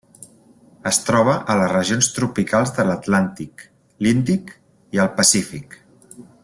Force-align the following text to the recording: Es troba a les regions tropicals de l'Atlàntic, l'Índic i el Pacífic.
Es 0.91 0.97
troba 1.09 1.35
a 1.53 1.57
les 1.59 1.69
regions 1.73 2.09
tropicals 2.15 2.73
de 2.79 2.87
l'Atlàntic, 2.89 3.65
l'Índic 4.07 4.59
i 4.99 5.05
el 5.05 5.15
Pacífic. 5.21 5.83